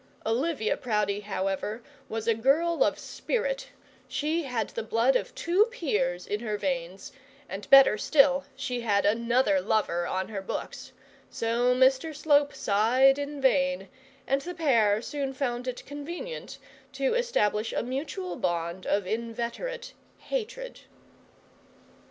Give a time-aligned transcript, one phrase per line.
[0.25, 3.69] Olivia Proudie, however, was a girl of spirit:
[4.07, 7.11] she had the blood of two peers in her veins,
[7.47, 10.91] and, better still, she had another lover on her books;
[11.29, 13.89] so Mr Slope sighed in vain;
[14.25, 16.57] and the pair soon found it convenient
[16.93, 20.79] to establish a mutual bond of inveterate hatred.